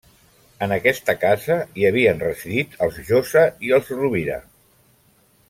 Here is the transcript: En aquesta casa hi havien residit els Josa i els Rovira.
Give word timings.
En 0.67 0.71
aquesta 0.77 1.13
casa 1.23 1.57
hi 1.81 1.85
havien 1.89 2.23
residit 2.23 2.75
els 2.87 2.99
Josa 3.11 3.45
i 3.69 3.79
els 3.79 3.93
Rovira. 4.01 4.41